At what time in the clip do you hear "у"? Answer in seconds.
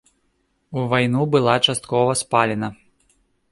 0.77-0.85